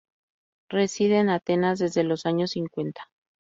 [0.69, 3.07] Reside en Atenas desde los años cincuenta.